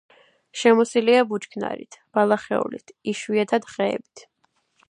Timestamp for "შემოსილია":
0.61-1.19